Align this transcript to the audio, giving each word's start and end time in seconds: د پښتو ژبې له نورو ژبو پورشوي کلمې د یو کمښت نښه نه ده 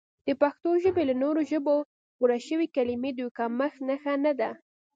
د 0.27 0.29
پښتو 0.41 0.69
ژبې 0.83 1.03
له 1.09 1.15
نورو 1.23 1.41
ژبو 1.51 1.75
پورشوي 2.17 2.67
کلمې 2.75 3.11
د 3.13 3.17
یو 3.23 3.29
کمښت 3.37 3.79
نښه 3.87 4.13
نه 4.25 4.33
ده 4.39 4.49